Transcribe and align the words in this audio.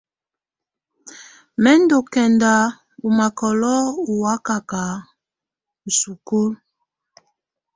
Mɛ̀ 1.61 1.75
ndù 1.81 1.97
kɛnda 2.13 2.51
ɔ̀ 3.05 3.09
makɔlɔ 3.17 3.73
ù 4.09 4.13
wakaka 4.21 4.83
i 5.87 5.89
sukulu. 5.99 6.57